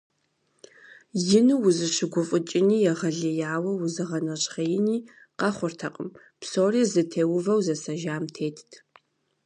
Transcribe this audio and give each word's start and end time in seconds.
Ину 1.37 1.55
узыщыгуфӏыкӏыни 1.67 2.77
егъэлеяуэ 2.91 3.71
узыгъэнэщхъеини 3.83 4.97
къэхъуртэкъым, 5.39 6.09
псори 6.39 6.81
зытеувэу 6.91 7.59
зэсэжам 7.65 8.23
тетт. 8.35 8.69